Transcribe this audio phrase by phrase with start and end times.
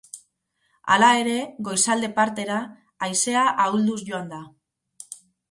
[0.95, 1.35] Hala ere,
[1.67, 2.57] goizalde partera
[3.09, 4.43] haizea ahulduz joan da.